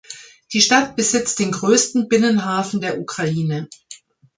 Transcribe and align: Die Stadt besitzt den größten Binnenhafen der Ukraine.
Die 0.53 0.61
Stadt 0.61 0.95
besitzt 0.95 1.37
den 1.37 1.51
größten 1.51 2.09
Binnenhafen 2.09 2.81
der 2.81 2.99
Ukraine. 2.99 3.67